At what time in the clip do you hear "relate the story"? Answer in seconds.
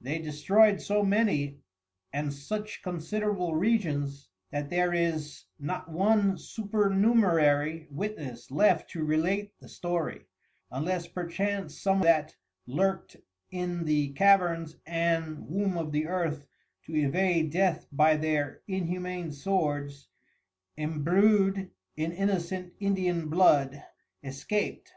9.04-10.26